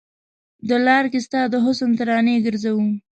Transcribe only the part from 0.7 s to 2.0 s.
لار کې ستا د حسن